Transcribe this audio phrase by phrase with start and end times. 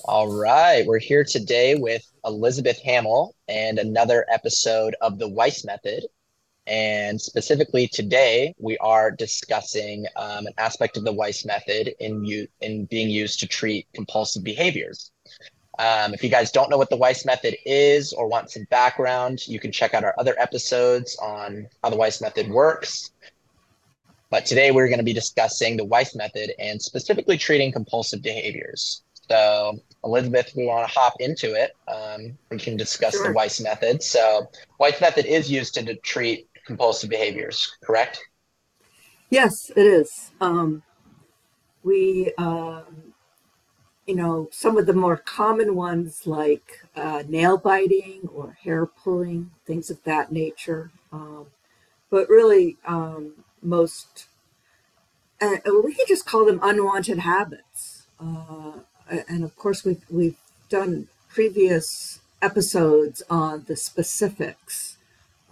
[0.00, 6.06] All right, we're here today with Elizabeth Hamill and another episode of the Weiss Method.
[6.66, 12.48] And specifically today, we are discussing um, an aspect of the Weiss Method in, u-
[12.62, 15.10] in being used to treat compulsive behaviors.
[15.78, 19.46] Um, if you guys don't know what the Weiss Method is or want some background,
[19.46, 23.10] you can check out our other episodes on how the Weiss Method works.
[24.30, 29.02] But today we're going to be discussing the Weiss Method and specifically treating compulsive behaviors.
[29.30, 31.72] So, Elizabeth, we want to hop into it.
[31.88, 33.28] Um, we can discuss Sure.
[33.28, 34.02] the Weiss Method.
[34.02, 38.20] So, Weiss Method is used to treat compulsive behaviors, correct?
[39.30, 40.30] Yes, it is.
[40.40, 40.82] Um,
[41.82, 43.14] we, um,
[44.06, 49.50] you know, some of the more common ones like uh, nail biting or hair pulling,
[49.66, 50.90] things of that nature.
[51.12, 51.46] Um,
[52.10, 54.26] but really, um, most,
[55.40, 58.06] uh, we can just call them unwanted habits.
[59.28, 60.36] And of course, we've, we've
[60.68, 64.96] done previous episodes on the specifics,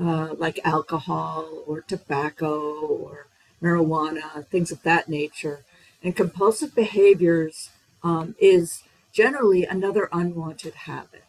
[0.00, 3.26] uh, like alcohol or tobacco or
[3.62, 5.64] marijuana, things of that nature.
[6.02, 7.70] And compulsive behaviors
[8.02, 11.24] um, is generally another unwanted habit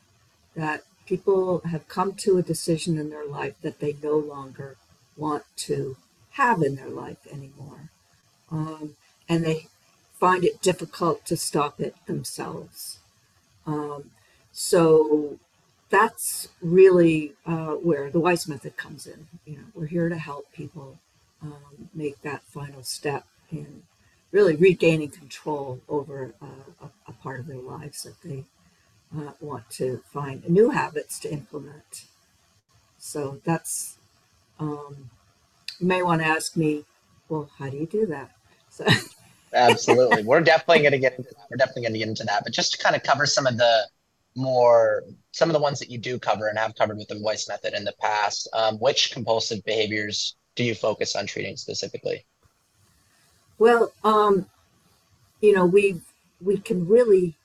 [0.55, 4.77] that people have come to a decision in their life that they no longer
[5.17, 5.97] want to
[6.31, 7.89] have in their life anymore.
[8.51, 8.95] Um,
[9.27, 9.67] and they
[10.19, 12.99] find it difficult to stop it themselves.
[13.65, 14.11] Um,
[14.51, 15.39] so
[15.89, 19.27] that's really uh, where the Weiss method comes in.
[19.45, 20.99] You know, we're here to help people
[21.41, 23.83] um, make that final step in
[24.31, 28.43] really regaining control over uh, a, a part of their lives that they
[29.17, 32.05] uh, want to find new habits to implement.
[32.97, 33.97] So that's,
[34.59, 35.09] um,
[35.79, 36.85] you may want to ask me,
[37.27, 38.31] well, how do you do that?
[38.69, 38.85] So,
[39.53, 40.23] Absolutely.
[40.23, 41.47] We're definitely going to get into that.
[41.49, 42.43] We're definitely going to get into that.
[42.43, 43.87] But just to kind of cover some of the
[44.35, 47.47] more, some of the ones that you do cover and have covered with the Weiss
[47.47, 52.25] Method in the past, um, which compulsive behaviors do you focus on treating specifically?
[53.59, 54.47] well, um,
[55.41, 56.01] you know, we
[56.41, 57.35] we can really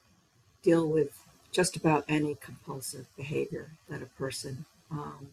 [0.62, 1.18] deal with
[1.52, 5.28] just about any compulsive behavior that a person um,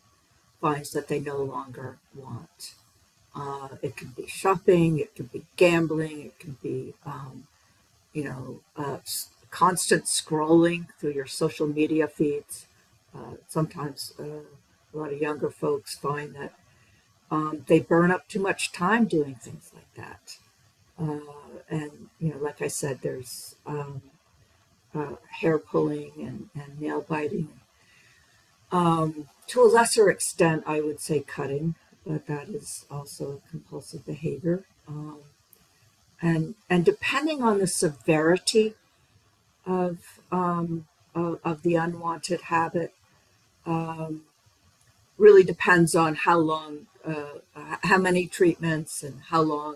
[0.59, 2.73] finds that they no longer want.
[3.33, 7.47] Uh, it can be shopping, it can be gambling, it can be, um,
[8.13, 8.97] you know, uh,
[9.49, 12.65] constant scrolling through your social media feeds.
[13.15, 16.53] Uh, sometimes uh, a lot of younger folks find that
[17.29, 20.37] um, they burn up too much time doing things like that.
[20.99, 24.01] Uh, and, you know, like I said, there's um,
[24.93, 27.47] uh, hair pulling and, and nail biting.
[28.71, 31.75] Um, to a lesser extent, I would say cutting,
[32.05, 34.63] but that is also a compulsive behavior.
[34.87, 35.19] Um,
[36.21, 38.75] and and depending on the severity
[39.65, 42.93] of um, of, of the unwanted habit,
[43.65, 44.23] um,
[45.17, 47.39] really depends on how long, uh,
[47.83, 49.75] how many treatments, and how long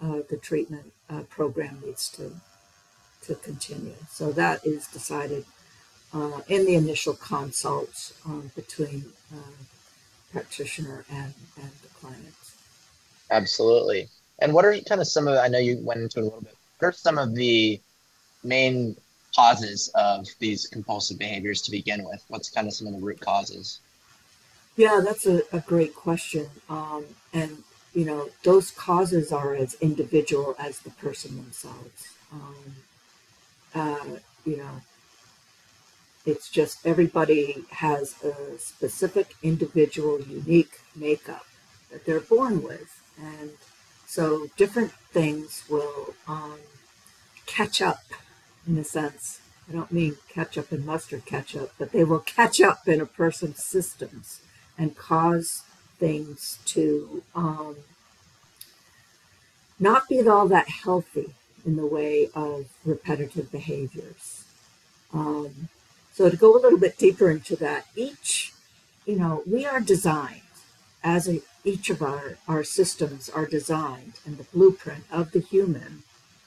[0.00, 2.32] uh, the treatment uh, program needs to
[3.22, 3.94] to continue.
[4.10, 5.44] So that is decided
[6.12, 9.52] uh, in the initial consult um, between uh,
[10.32, 12.34] practitioner and, and the client.
[13.30, 14.08] Absolutely.
[14.40, 16.40] And what are kind of some of, I know you went into it a little
[16.40, 17.80] bit, what are some of the
[18.42, 18.96] main
[19.34, 22.24] causes of these compulsive behaviors to begin with?
[22.28, 23.80] What's kind of some of the root causes?
[24.76, 26.46] Yeah, that's a, a great question.
[26.68, 27.62] Um, and,
[27.94, 32.08] you know, those causes are as individual as the person themselves.
[32.32, 32.54] Um,
[33.74, 34.80] uh, you know,
[36.24, 41.46] it's just everybody has a specific individual, unique makeup
[41.90, 43.02] that they're born with.
[43.20, 43.50] And
[44.06, 46.58] so different things will um,
[47.46, 48.02] catch up
[48.66, 49.40] in a sense.
[49.68, 53.64] I don't mean ketchup and mustard ketchup, but they will catch up in a person's
[53.64, 54.40] systems
[54.78, 55.62] and cause
[55.98, 57.76] things to um,
[59.78, 61.34] not be all that healthy
[61.64, 64.44] in the way of repetitive behaviors.
[65.12, 65.68] Um,
[66.12, 68.52] so to go a little bit deeper into that, each,
[69.06, 70.40] you know, we are designed
[71.02, 76.02] as a, each of our, our systems are designed, and the blueprint of the human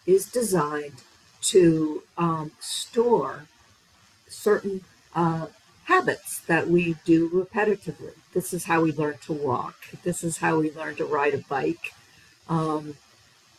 [0.06, 1.02] is designed
[1.42, 3.48] to um, store
[4.28, 4.82] certain
[5.16, 5.48] uh,
[5.86, 8.14] habits that we do repetitively.
[8.34, 9.76] This is how we learn to walk.
[10.04, 11.94] This is how we learn to ride a bike.
[12.48, 12.96] Um,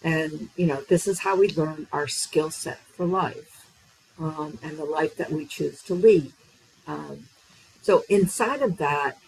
[0.05, 3.56] and, you know, this is how we learn our skill set for life
[4.19, 6.33] um, and the life that we choose to lead.
[6.87, 7.29] Um,
[7.83, 9.19] so, inside of that,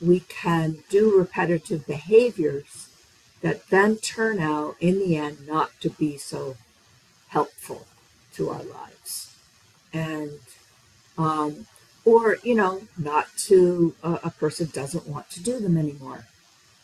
[0.00, 2.88] we can do repetitive behaviors
[3.42, 6.56] that then turn out in the end not to be so
[7.28, 7.86] helpful
[8.34, 9.36] to our lives.
[9.92, 10.30] and
[11.18, 11.66] um,
[12.04, 16.26] or you know not to uh, a person doesn't want to do them anymore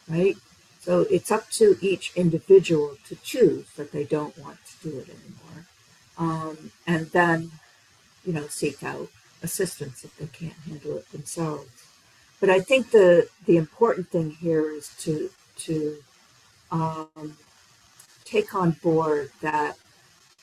[0.09, 0.37] right
[0.81, 5.09] so it's up to each individual to choose that they don't want to do it
[5.09, 5.48] anymore
[6.19, 7.53] um, and then
[8.27, 9.09] you know seek out
[9.43, 11.71] assistance if they can't handle it themselves.
[12.41, 15.31] But i think the the important thing here is to
[15.67, 15.99] to
[16.71, 17.37] um,
[18.25, 19.77] take on board that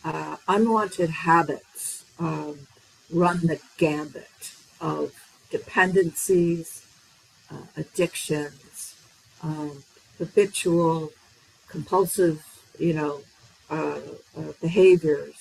[0.05, 2.59] uh, unwanted habits um,
[3.11, 4.51] run the gambit
[4.81, 5.13] of
[5.51, 6.85] dependencies,
[7.51, 8.95] uh, addictions,
[9.43, 9.83] um,
[10.19, 11.11] habitual,
[11.69, 12.43] compulsive,
[12.79, 13.21] you know,
[13.69, 13.99] uh,
[14.37, 15.34] uh, behaviors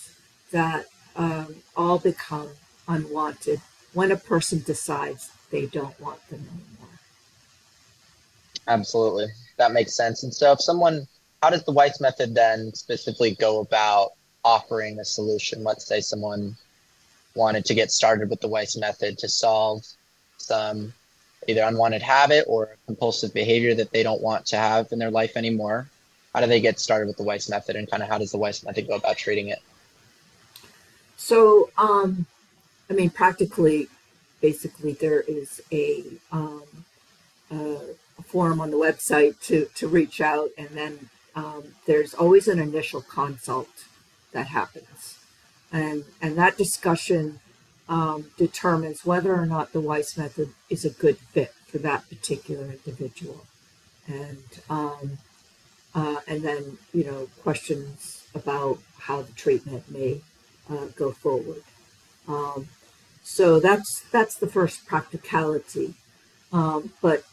[0.55, 0.87] that
[1.17, 2.49] um, all become
[2.87, 3.61] unwanted
[3.93, 6.95] when a person decides they don't want them anymore.
[8.69, 9.27] Absolutely.
[9.57, 10.23] That makes sense.
[10.23, 11.07] And so if someone,
[11.43, 14.13] how does the Weiss method then specifically go about
[14.45, 15.65] offering a solution?
[15.65, 16.57] Let's say someone
[17.35, 19.85] wanted to get started with the Weiss method to solve
[20.39, 20.93] some
[21.49, 25.37] either unwanted habit or compulsive behavior that they don't want to have in their life
[25.37, 25.89] anymore.
[26.33, 28.39] How do they get started with the Weiss method and kind of how does the
[28.39, 29.59] Weiss method go about treating it?
[31.17, 32.27] So, um,
[32.91, 33.89] I mean, practically,
[34.41, 36.63] basically, there is a, um,
[37.51, 37.79] a,
[38.25, 43.01] forum on the website to, to reach out, and then um, there's always an initial
[43.01, 43.69] consult
[44.33, 45.19] that happens.
[45.73, 47.41] And and that discussion
[47.89, 52.65] um, determines whether or not the Weiss method is a good fit for that particular
[52.65, 53.45] individual,
[54.07, 55.19] and um,
[55.95, 60.21] uh, and then you know questions about how the treatment may
[60.71, 61.63] uh, go forward.
[62.29, 62.69] Um,
[63.23, 65.95] so that's that's the first practicality,
[66.53, 67.25] um, but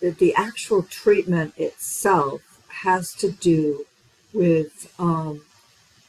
[0.00, 3.86] the, actual treatment itself has to do
[4.32, 5.42] with um,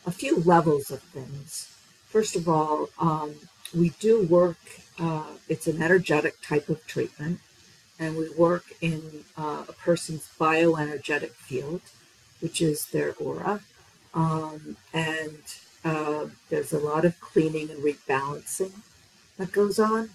[0.05, 1.71] a few levels of things.
[2.07, 3.35] First of all, um,
[3.73, 4.57] we do work,
[4.99, 7.39] uh, it's an energetic type of treatment,
[7.99, 11.81] and we work in uh, a person's bioenergetic field,
[12.41, 13.61] which is their aura.
[14.13, 15.37] Um, and
[15.85, 18.73] uh, there's a lot of cleaning and rebalancing
[19.37, 20.09] that goes on.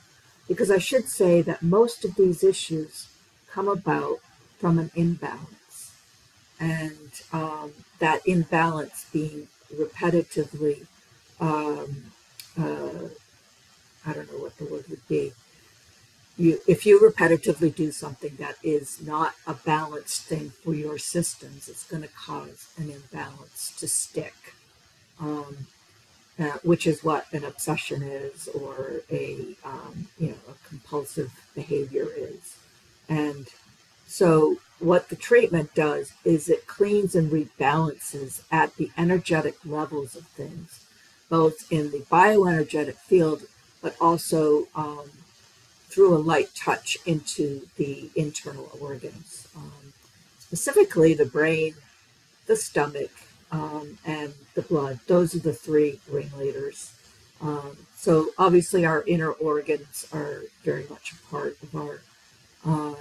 [0.48, 3.08] Because I should say that most of these issues
[3.50, 4.18] come about
[4.58, 5.94] from an imbalance.
[6.58, 10.86] And um, that imbalance being repetitively
[11.40, 12.04] um,
[12.60, 13.08] uh,
[14.06, 15.32] I don't know what the word would be.
[16.36, 21.68] You, if you repetitively do something that is not a balanced thing for your systems,
[21.68, 24.54] it's going to cause an imbalance to stick,
[25.20, 25.56] um,
[26.38, 32.08] uh, which is what an obsession is, or a um, you know a compulsive behavior
[32.16, 32.56] is,
[33.08, 33.48] and
[34.06, 40.26] so what the treatment does is it cleans and rebalances at the energetic levels of
[40.28, 40.80] things
[41.30, 43.44] both in the bioenergetic field,
[43.80, 45.08] but also um,
[45.88, 49.94] through a light touch into the internal organs, um,
[50.38, 51.74] specifically the brain,
[52.46, 53.12] the stomach,
[53.52, 55.00] um, and the blood.
[55.06, 56.92] Those are the three ringleaders.
[57.40, 62.00] Um, so obviously our inner organs are very much a part of our
[62.64, 62.94] uh,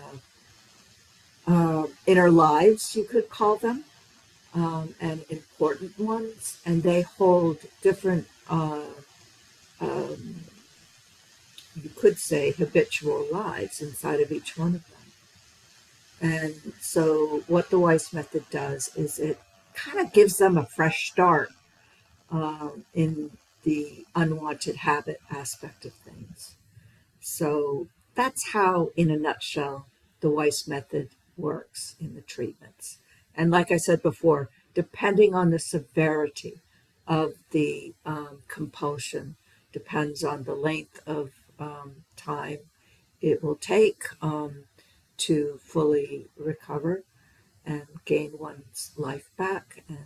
[1.48, 3.84] uh, inner lives, you could call them
[4.54, 8.82] um, and important ones, and they hold different, uh,
[9.82, 10.36] um,
[11.82, 14.96] you could say, habitual lives inside of each one of them.
[16.22, 19.40] And so, what the Weiss method does is it
[19.84, 21.50] kind of gives them a fresh start
[22.32, 23.32] um, in
[23.64, 26.56] the unwanted habit aspect of things.
[27.22, 29.86] So, that's how, in a nutshell,
[30.22, 32.98] the Weiss method works in the treatments.
[33.36, 36.60] And like I said before, depending on the severity
[37.08, 39.36] of the um, compulsion,
[39.72, 42.60] depends on the length of um, time
[43.22, 44.64] it will take um,
[45.18, 47.04] to fully recover
[47.70, 49.98] and gain one's life back, and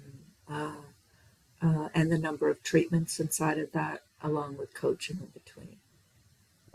[0.48, 5.78] uh, uh, and the number of treatments inside of that, along with coaching in between.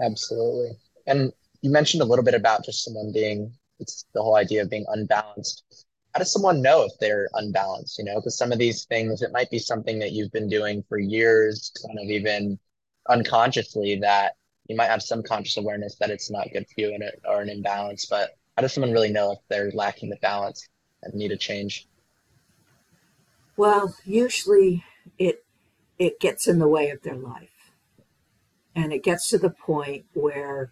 [0.00, 0.76] Absolutely.
[1.07, 4.71] And you mentioned a little bit about just someone being it's the whole idea of
[4.71, 8.85] being unbalanced how does someone know if they're unbalanced you know because some of these
[8.85, 12.59] things it might be something that you've been doing for years kind of even
[13.09, 14.35] unconsciously that
[14.68, 17.40] you might have some conscious awareness that it's not good for you and it, or
[17.40, 20.68] an imbalance but how does someone really know if they're lacking the balance
[21.02, 21.87] and need a change.
[23.57, 24.85] Well usually
[25.19, 25.45] it
[25.99, 27.73] it gets in the way of their life.
[28.75, 30.71] And it gets to the point where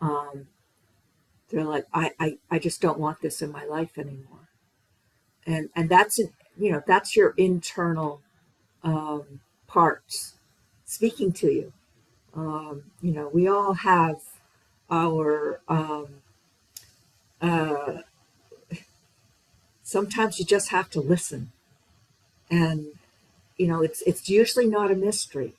[0.00, 0.48] um,
[1.48, 4.48] they're like I, I i just don't want this in my life anymore.
[5.46, 8.20] And and that's you know that's your internal
[8.82, 10.34] um, parts
[10.84, 11.72] speaking to you.
[12.34, 14.20] Um, you know, we all have
[14.90, 15.60] our.
[15.68, 16.22] Um,
[17.40, 17.98] uh,
[19.88, 21.50] sometimes you just have to listen,
[22.50, 22.88] and
[23.56, 25.54] you know, it's it's usually not a mystery.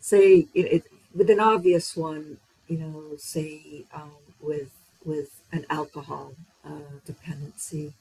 [0.00, 0.84] Say it, it
[1.14, 2.38] with an obvious one,
[2.68, 4.70] you know, say um, with
[5.04, 6.32] with an alcohol
[6.64, 7.92] uh, dependency,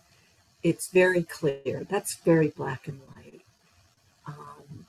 [0.63, 1.85] it's very clear.
[1.89, 3.41] That's very black and white.
[4.25, 4.85] Um,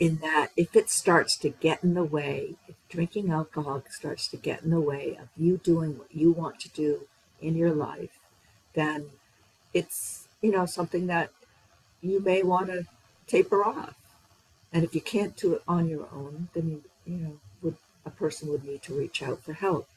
[0.00, 4.36] in that, if it starts to get in the way, if drinking alcohol starts to
[4.36, 7.06] get in the way of you doing what you want to do
[7.40, 8.18] in your life,
[8.74, 9.06] then
[9.72, 11.30] it's you know something that
[12.00, 12.86] you may want to
[13.26, 13.94] taper off.
[14.72, 18.10] And if you can't do it on your own, then you you know would a
[18.10, 19.88] person would need to reach out for help.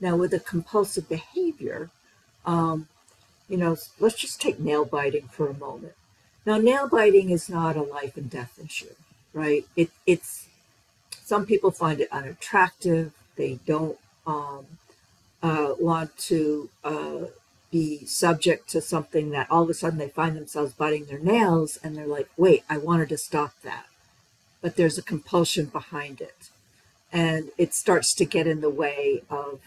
[0.00, 1.90] Now, with a compulsive behavior,
[2.44, 2.88] um,
[3.48, 5.94] you know, let's just take nail biting for a moment.
[6.44, 8.94] Now, nail biting is not a life and death issue,
[9.32, 9.64] right?
[9.74, 10.46] It, it's
[11.24, 13.12] some people find it unattractive.
[13.36, 14.66] They don't um,
[15.46, 17.18] uh, want to uh,
[17.70, 21.78] be subject to something that all of a sudden they find themselves biting their nails
[21.84, 23.86] and they're like, wait, I wanted to stop that.
[24.60, 26.50] But there's a compulsion behind it.
[27.12, 29.60] And it starts to get in the way of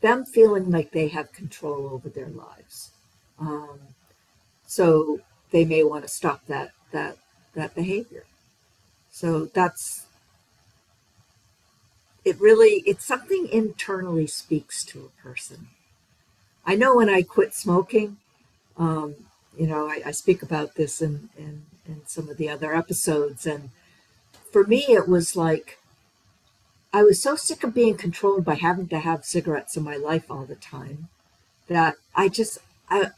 [0.00, 2.92] them feeling like they have control over their lives.
[3.40, 3.80] Um,
[4.66, 5.18] so
[5.50, 7.16] they may want to stop that that
[7.54, 8.24] that behavior.
[9.10, 10.06] So that's
[12.28, 12.40] it.
[12.40, 15.68] Really, it's something internally speaks to a person.
[16.64, 18.18] I know when I quit smoking,
[18.76, 19.14] um,
[19.56, 23.46] you know, I, I speak about this in, in in some of the other episodes,
[23.46, 23.70] and
[24.52, 25.78] for me, it was like
[26.92, 30.30] I was so sick of being controlled by having to have cigarettes in my life
[30.30, 31.08] all the time
[31.68, 32.58] that I just
[32.88, 33.10] I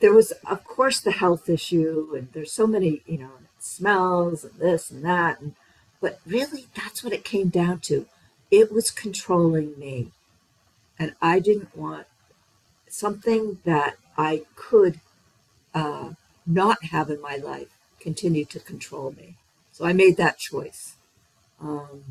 [0.00, 4.54] there was of course the health issue and there's so many you know smells and
[4.54, 5.54] this and that and
[6.00, 8.06] but really that's what it came down to
[8.50, 10.12] it was controlling me
[10.98, 12.06] and i didn't want
[12.88, 15.00] something that i could
[15.74, 16.10] uh,
[16.46, 17.68] not have in my life
[18.00, 19.36] continue to control me
[19.72, 20.96] so i made that choice
[21.60, 22.04] um,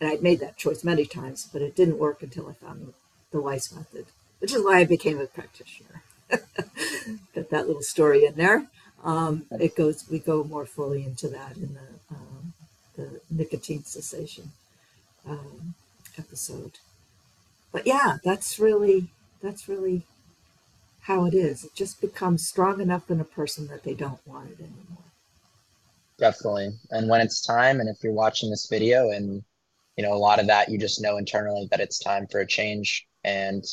[0.00, 2.92] and i'd made that choice many times but it didn't work until i found
[3.32, 4.06] the weiss method
[4.40, 6.02] which is why i became a practitioner
[7.34, 8.66] Got that little story in there.
[9.02, 10.08] Um, it goes.
[10.10, 12.52] We go more fully into that in the um,
[12.96, 14.52] the nicotine cessation
[15.28, 15.74] um,
[16.18, 16.78] episode.
[17.72, 19.10] But yeah, that's really
[19.42, 20.02] that's really
[21.00, 21.64] how it is.
[21.64, 25.04] It just becomes strong enough in a person that they don't want it anymore.
[26.18, 26.70] Definitely.
[26.90, 29.42] And when it's time, and if you're watching this video and
[29.96, 32.46] you know a lot of that, you just know internally that it's time for a
[32.46, 33.06] change.
[33.24, 33.64] And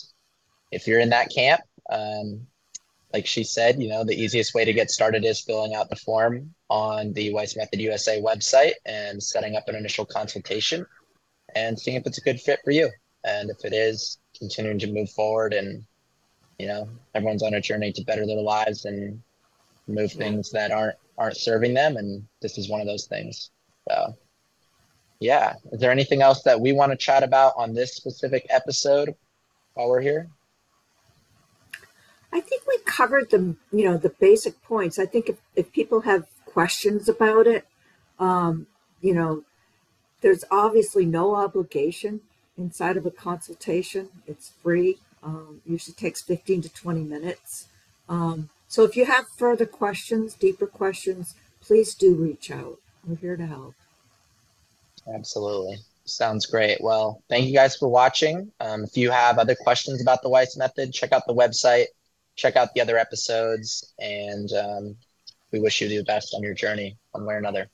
[0.71, 2.47] if you're in that camp, um,
[3.13, 5.95] like she said, you know, the easiest way to get started is filling out the
[5.97, 10.85] form on the Weiss Method USA website and setting up an initial consultation
[11.55, 12.89] and seeing if it's a good fit for you.
[13.23, 15.85] And if it is, continuing to move forward and,
[16.57, 19.21] you know, everyone's on a journey to better their lives and
[19.87, 21.97] move things that aren't aren't serving them.
[21.97, 23.51] And this is one of those things.
[23.87, 24.15] So
[25.21, 25.53] yeah.
[25.71, 29.15] Is there anything else that we want to chat about on this specific episode
[29.75, 30.27] while we're here?
[32.33, 34.97] I think we covered the you know the basic points.
[34.97, 37.67] I think if, if people have questions about it,
[38.19, 38.67] um,
[39.01, 39.43] you know,
[40.21, 42.21] there's obviously no obligation
[42.57, 44.09] inside of a consultation.
[44.27, 44.97] It's free.
[45.23, 47.67] Um, usually takes 15 to 20 minutes.
[48.09, 52.77] Um, so if you have further questions, deeper questions, please do reach out.
[53.05, 53.75] We're here to help.
[55.13, 55.77] Absolutely.
[56.05, 56.79] Sounds great.
[56.81, 58.51] Well, thank you guys for watching.
[58.59, 61.87] Um, if you have other questions about the Weiss method, check out the website
[62.35, 64.95] check out the other episodes, and um,
[65.51, 67.69] we wish you the best on your journey, one way or another.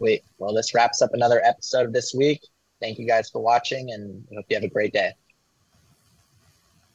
[0.00, 2.40] Wait, well, this wraps up another episode of this week.
[2.80, 5.12] Thank you guys for watching, and hope you have a great day.